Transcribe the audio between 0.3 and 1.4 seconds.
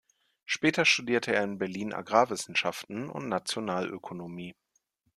Später studierte